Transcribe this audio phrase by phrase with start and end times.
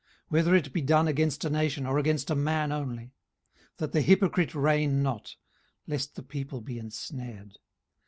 [0.29, 3.13] whether it be done against a nation, or against a man only:
[3.77, 5.35] 18:034:030 That the hypocrite reign not,
[5.85, 7.59] lest the people be ensnared.